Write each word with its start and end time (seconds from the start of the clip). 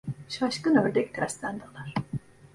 Şaşkın 0.29 0.75
ördek, 0.75 1.13
tersten 1.13 1.59
dalar. 1.59 1.93